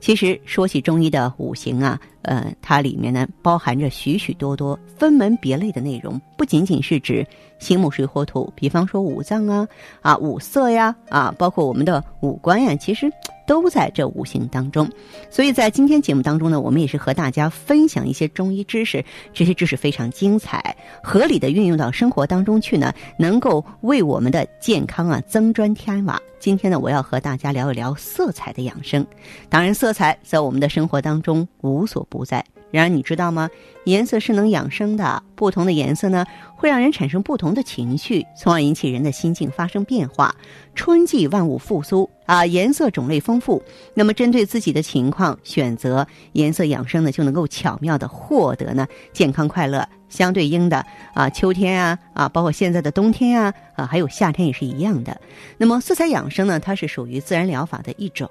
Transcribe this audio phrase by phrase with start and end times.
[0.00, 7.26] 其实说起中医的五行啊，呃，它里面呢包含着许许多多分门别类的内容，不仅仅是指
[7.58, 9.68] 金木水火土，比方说五脏啊、
[10.00, 13.10] 啊五色呀、啊包括我们的五官呀，其实
[13.50, 14.88] 都在这五行当中。
[15.28, 26.16] 所以在今天节目当中呢，我们也是和大家分享一些中医知识，这些知识非常精彩，合理的运用到生活当中去呢，能够为我们的健康啊增砖添瓦。
[26.38, 29.04] 今天呢，我要和大家聊一聊色彩的养生。
[29.48, 32.44] 当然，色彩在我们的生活当中无所不在。
[32.70, 33.50] 然而，你知道吗？
[33.84, 35.20] 颜色是能养生的。
[35.34, 40.32] 不同的颜色呢，会让人产生不同的情绪，从而引起人的心境发生变化。
[40.74, 43.60] 春季万物复苏啊，颜色种类丰富。
[43.92, 49.84] 那么，针对自己的情况选择颜色养生呢，就能够巧妙的获得呢健康快乐。
[50.08, 55.20] 相对应的啊，秋天啊啊，包括现在的冬天啊啊，还有夏天也是一样的。
[55.58, 58.30] 那么，色彩养生呢，它是属于自然疗法的一种。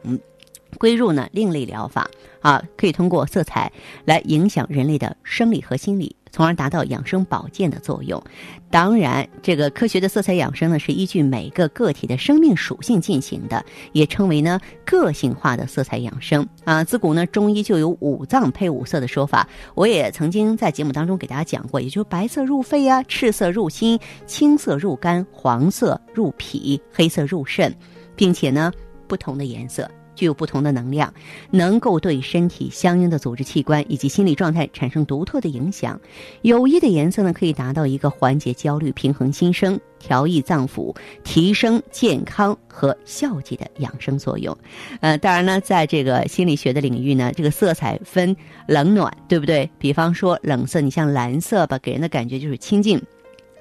[0.77, 2.09] 归入呢另类疗法
[2.41, 3.71] 啊，可以通过色彩
[4.05, 8.21] 来影响人类的生理和心理，从而达到养生保健的作用。
[8.69, 16.83] 当然，这个科学的色彩养生呢，是依据每个个体的生命属性进行的，也称为呢个性化的色彩养生啊。
[16.83, 27.75] 自古呢中医就有五脏配五色的说法，我也曾经在节目当中给大家讲过，也就是白色入肺啊，赤色入心，青色入肝，黄色入脾，黑色入肾，
[28.15, 28.71] 并且呢
[29.07, 29.89] 不同的颜色。
[30.19, 31.13] 具有不同的能量，
[31.49, 35.97] 能够对身体相应的组织器官以及心理状态产生独特的影响。
[36.41, 40.93] 有益的颜色呢，可以达到一个缓解焦虑、平衡心声、调益脏腑、
[41.23, 44.57] 提升健康和消极的养生作用。
[44.99, 48.35] 呃，当然呢，在这个心理学的领域呢，这个色彩分
[48.67, 49.69] 冷暖，对不对？
[49.79, 53.01] 比方说冷色，你像蓝色吧，给人的感觉就是清静。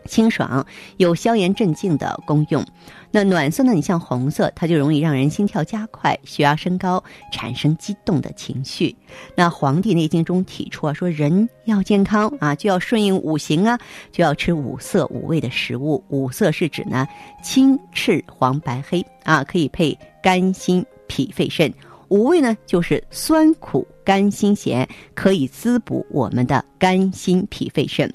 [0.09, 2.65] 清爽，有消炎镇静的功用。
[3.11, 3.73] 那暖色呢？
[3.73, 7.03] 你像红色，它就容易让人心跳加快、血压升高，
[7.33, 8.95] 产生激动的情绪。
[9.35, 13.79] 那《黄帝内经》中提出啊，说人要健康啊，就要顺应五行啊，
[14.13, 16.05] 就要吃五色五味的食物。
[16.09, 17.07] 五色是指呢
[17.43, 21.73] 青、赤、黄、白、黑啊，可以配肝、心、脾、肺、肾。
[22.09, 28.11] 五味呢，就是酸、苦、甘、辛、咸，可以滋补我们的肝、心、脾、肺、肾。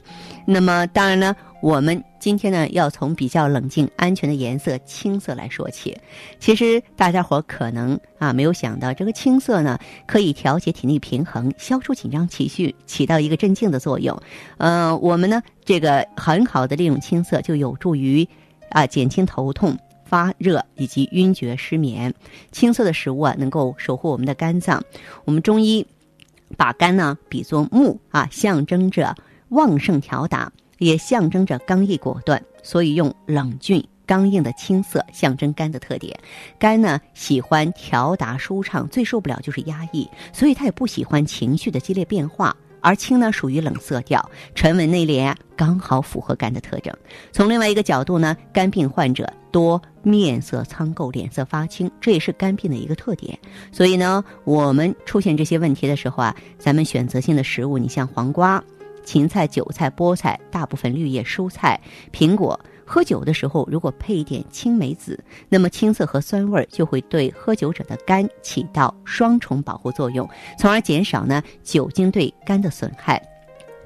[0.45, 1.35] 那么，当然呢。
[1.63, 5.97] 我们今天呢，要从比较冷静、安全的颜色青色来说起。
[6.37, 14.21] 其实大家伙可能啊没有想到，这个青色呢可以调节体内平衡，消除紧张情绪，起到一个镇静的作用。
[14.57, 18.27] 呃，我们呢这个很好的利用青色，就有助于
[18.71, 19.73] 啊减轻头痛、
[20.13, 22.13] 发热以及晕厥、失眠。
[22.51, 24.79] 青色的食物啊，能够守护我们的肝脏。
[25.25, 25.83] 我们中医
[26.55, 29.15] 把肝呢比作木啊，象征着
[29.49, 30.51] 旺盛调达。
[30.77, 36.15] 也象征着刚毅果断，所以用冷峻刚硬的青色象征肝的特点。
[36.59, 42.55] 肝呢喜欢调达舒畅，最受不了就是压抑，所以它也不喜欢情绪的激烈变化。
[42.83, 46.93] 而青呢属于冷色调，沉稳内敛，刚好符合肝的特征。
[47.31, 53.39] 从另外一个角度呢，肝病患者多面色苍垢，脸色发青，这也是肝病的一个特点。
[53.71, 58.63] 所以呢，我们出现这些问题的时候啊，咱们选择性的食物，你像黄瓜。
[59.05, 61.79] 芹菜、韭菜、菠菜，大部分绿叶蔬菜，
[62.13, 62.57] 苹果。
[62.85, 65.17] 喝酒的时候，如果配一点青梅子，
[65.49, 73.21] 那么青色和酸味儿就会对喝酒者的肝起到双重保护作用，从而减少呢酒精对肝的损害。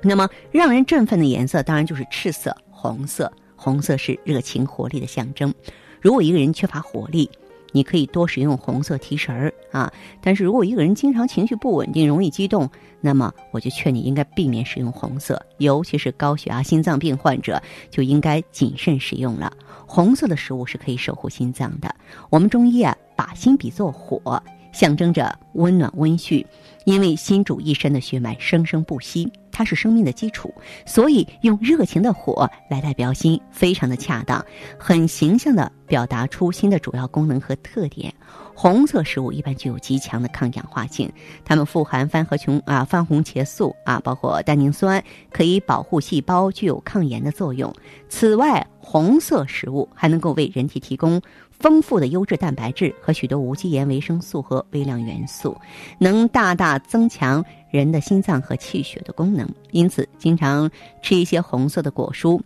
[0.01, 3.31] 那么让人振奋的颜色，当然就是赤色、红色。
[3.59, 5.51] 红色是热情活力的象征。
[5.99, 7.27] 如果一个人缺乏活力，
[7.71, 9.91] 你可以多使用红色提神儿啊，
[10.21, 12.69] 但是如果一个人经常情绪不稳定、容易激动，
[13.01, 19.51] 那么我就劝你应该避免使用红色，尤其是高血压、心脏病患者就应该谨慎使用了。
[19.85, 21.93] 红色的食物是可以守护心脏的。
[22.29, 24.41] 我们中医啊，把心比作火，
[24.77, 26.45] 象征着温暖温煦，
[26.85, 29.27] 因为心主一身的血脉生生不息。
[29.51, 30.53] 它是生命的基础，
[30.85, 34.45] 所以用热情的火来代表心，非常的恰当，
[34.77, 38.13] 很形象的表达出心的主要功能和特点。
[38.59, 41.13] 红色食物一般具有极强的抗氧化性，
[41.45, 47.71] 它们富含番和琼啊、番红茄素啊，包括单宁酸，可以保护细胞，具有抗炎的作用。
[48.09, 51.21] 此外，红色食物还能够为人体提供
[51.51, 55.55] 丰富的优质蛋白质和许多无机盐、维生素和微量元素，
[55.99, 59.47] 能大大增强人的心脏和气血的功能。
[59.69, 60.67] 因此，经常
[61.03, 62.41] 吃一些红色的果蔬。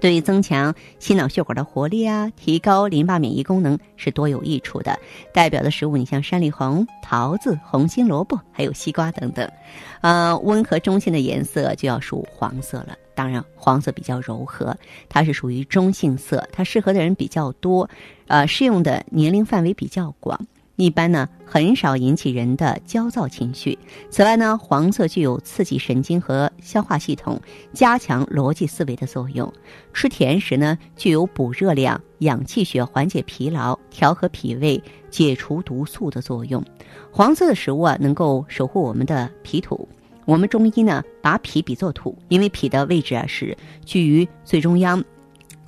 [0.00, 4.98] 对于增强心脑血管的活力啊，提高淋巴免疫功能是多有益处的。
[5.32, 9.50] 代表的食物，你像山里红、桃子、红心萝卜，还有西瓜等等。
[10.00, 12.96] 呃，温和中性的颜色就要属黄色了。
[13.14, 14.76] 当然，黄色比较柔和，
[15.08, 17.88] 它是属于中性色，它适合的人比较多，
[18.26, 20.38] 呃，适用的年龄范围比较广。
[20.76, 23.78] 一般呢，很少引起人的焦躁情绪。
[24.10, 27.40] 此外呢，黄色具有刺激神经和消化系统、
[27.72, 29.50] 加强逻辑思维的作用。
[29.94, 36.62] 吃甜食呢，具有补热量、养气血、缓解疲劳、调和脾胃、解除毒素的作用。
[37.10, 39.88] 黄色的食物啊，能够守护我们的脾土。
[40.26, 45.02] 我们中医呢，把脾比作土，因为脾的位置啊是居于最中央，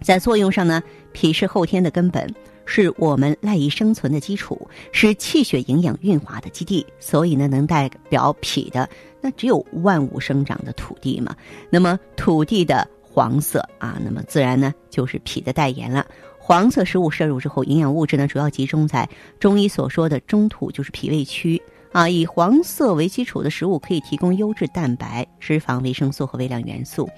[0.02, 0.82] 在作用上呢，
[1.12, 2.34] 脾是后天的根本。
[2.70, 8.86] 是我们赖以生存的基础，是气血营养运化的基地，所以呢，能代表脾的
[9.22, 11.34] 那只有万物生长的土地嘛。
[11.70, 16.06] 那么土地的黄色啊，那么自然呢就是脾的代言了。
[16.38, 19.08] 黄色食物摄入之后，营养物质呢主要集中在
[19.40, 21.60] 中医所说的中土，就是脾胃区
[21.90, 22.06] 啊。
[22.06, 27.08] 以黄色为基础的食物可以提供优质蛋白、脂肪、维生素和微量元素，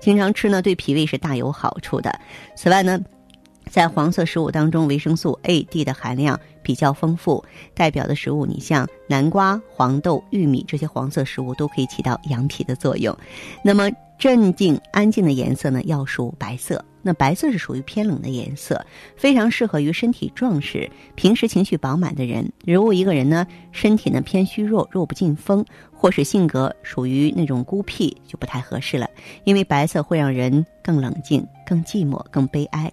[0.00, 2.18] 经常吃呢对脾胃是大有好处的。
[2.56, 2.98] 此外呢。
[3.74, 7.44] 在黄色食物当中，维生素 A、D 的含量比较丰富。
[7.74, 13.18] 代表的食物，你像南瓜、黄豆、玉米这些黄色食物都可以起到养脾的作用。
[13.64, 16.84] 那么镇静安静的颜色呢，要属白色。
[17.02, 18.86] 那白色是属于偏冷的颜色，
[19.16, 22.48] 非常适合于身体壮实、平时情绪饱满的人。
[22.64, 29.10] 如果一个人呢，身体呢偏虚弱、弱不禁风，或是性格属于那种孤僻，就不太合适了。
[29.42, 32.88] 因为白色会让人更冷静、更寂寞、更悲哀。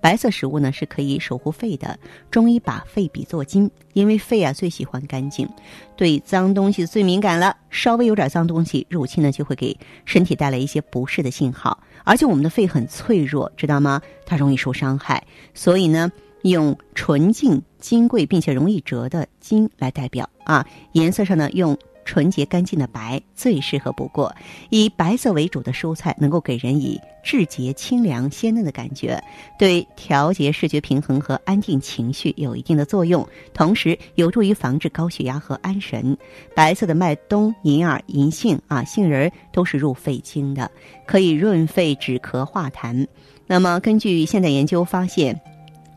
[0.00, 1.98] 白色食物呢是可以守护肺的，
[2.30, 5.48] 中医把肺比作金，因为肺啊最喜欢干净，
[5.96, 7.56] 对脏东西最敏感了。
[7.70, 11.78] 稍微有点脏东西入侵呢，就会给身体带来一些不适的信号。
[12.04, 14.00] 而且我们的肺很脆弱，知道吗？
[14.24, 16.10] 它容易受伤害，所以呢，
[16.42, 20.64] 用纯净、金贵并且容易折的金来代表啊。
[20.92, 21.76] 颜色上呢，用。
[22.06, 24.34] 纯洁干净的白最适合不过，
[24.70, 29.22] 以白色为主的蔬菜能够给人以质洁、清凉、鲜嫩的感觉，
[29.58, 36.16] 对调节视觉平衡和安定情绪有一定的作用，同时有助于防治高血压和安神。
[36.54, 40.70] 白色的麦冬、银耳、银杏啊、杏仁儿都是入肺经的，
[41.04, 43.06] 可以润肺止咳化痰。
[43.48, 45.38] 那么，根据现代研究发现。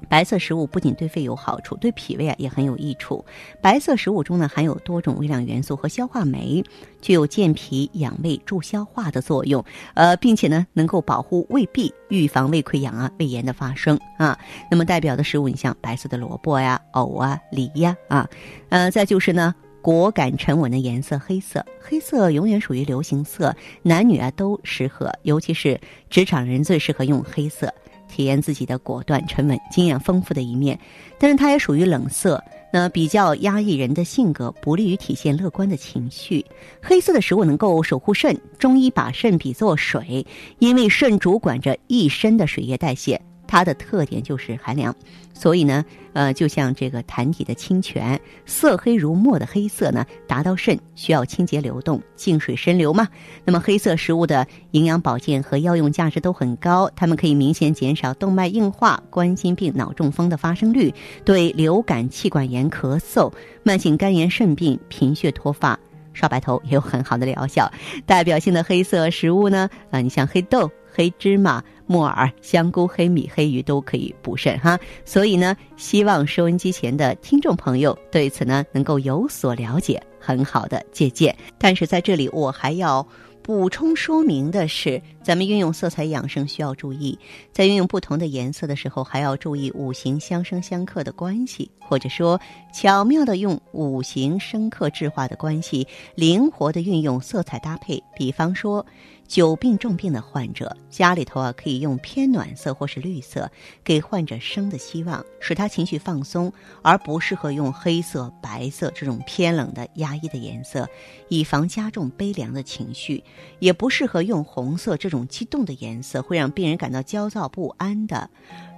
[0.10, 3.24] 白色食物不仅对肺有好处，对脾胃啊也很有益处。
[3.62, 6.64] 白色食物中呢含有多种微量元素和消化酶，
[7.00, 9.64] 具有健脾养胃、助消化的作用。
[9.94, 14.38] 呃，并且呢能够保护胃壁，预防胃溃疡啊、胃炎的发生啊。
[14.70, 18.28] 那么代表的食物，你像白色的萝卜呀、藕啊、梨呀啊。
[18.70, 21.64] 呃，再就是呢果敢沉稳的颜色，黑色。
[21.80, 27.72] 黑色永远属于流行色，男女啊都适合，尤其是职场人最适合用黑色。
[28.10, 30.78] 体验自己的果断、沉稳、经验丰富的一面，
[31.18, 36.46] 但是它也属于冷色，那比较压抑人的性格，不利于体现乐观的情绪。
[36.82, 40.26] 黑色的食物能够守护肾，中医把肾比作水，
[40.58, 43.22] 因为肾主管着一身的水液代谢。
[43.52, 44.96] 它的特点就是寒凉，
[45.34, 53.08] 所以呢，呃，就像这个潭底的清泉，色黑如墨的黑色呢，达到肾需要清洁流动、静水深流嘛。
[53.44, 60.94] 那么黑色食物的营养保健和药用价值都很高，它们可以明显减少动脉硬化、冠心病、脑中风的发生率，
[61.26, 65.80] 对流感、气管炎、咳嗽、慢性肝炎、肾病、贫血脱发、
[66.14, 67.68] 少白头也有很好的疗效。
[68.06, 70.70] 代表性的黑色食物呢，啊，你像黑豆。
[70.92, 81.36] 黑芝麻、木耳、香菇、黑米、黑鱼都可以补肾哈，所以呢，希望收音机前的听众朋友对此呢能够有所了解，很好的借鉴。
[81.58, 83.04] 但是在这里，我还要
[83.42, 87.18] 补充说明的是，咱们运用色彩养生需要注意，
[87.52, 92.40] 在运用不同的颜色的时候，还要注意五行相生相克的关系，或者说
[92.72, 98.00] 巧妙的用五行生克制化的关系，灵活的运用色彩搭配。
[98.16, 98.86] 比方说。
[99.30, 103.50] 久病重病的患者家里头啊，可以用偏暖色或是绿色，
[103.84, 110.90] 给患者生的希望，使他情绪放松，而不适合用黑色、白色这种偏冷的压抑的颜色，
[111.28, 113.24] 以防加重悲凉的情绪。
[113.60, 118.28] 也不适合用红色这种激动的颜色，会让病人感到焦躁不安的。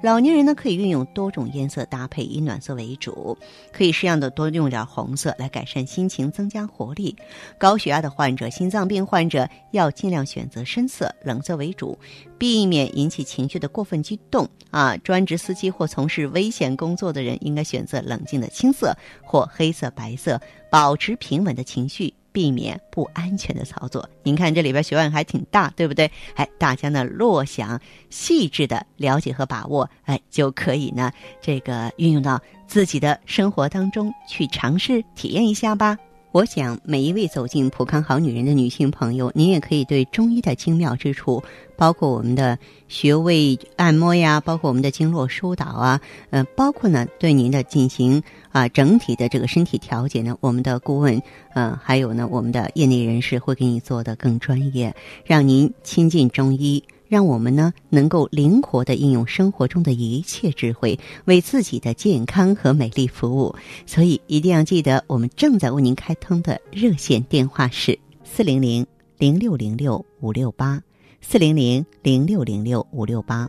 [0.04, 3.38] 老年人呢，可以运用多种颜色搭配，以暖色为主，
[3.72, 7.16] 可以适量的多用点红色来改善心情，增加活力。
[7.58, 11.96] 高血压的患者、心脏病患者要尽量选选择深色、冷色为主，
[12.40, 14.98] 避免引起情绪的过分激动啊。
[14.98, 22.12] 专职司机或从事危险工作的人应该选择冷静的青色或黑色、白色，保持平稳的情绪。
[22.34, 24.10] 避免不安全的操作。
[24.24, 26.10] 您看这里边学问还挺大，对不对？
[26.36, 35.98] 哎，大家呢落想细致的了解和把握，哎，就可以呢这个运用到自己的生活当中去尝试体验一下吧。
[36.34, 41.44] 我想，每一位走进普康好女人的女性朋友，您也可以对中医的精妙之处，
[41.76, 42.58] 包括我们的
[42.88, 48.24] 穴位按摩呀，包括我们的经络疏导啊，呃，包括呢对您的进行
[48.54, 51.22] 啊整体的这个身体调节呢，我们的顾问，
[51.54, 54.96] 嗯，还有呢我们的业内人士会给你做的更专业，
[55.26, 56.82] 让您亲近中医。
[57.12, 63.54] 让我们呢能够灵活的应用生活中的一切智慧，为自己的健康和美丽服务。
[63.86, 68.88] 所以一定要记得，我们正在为您开通的热线电话是四零零
[69.18, 70.82] 零六零六五六八，
[71.20, 73.46] 四零零零六零六五六八。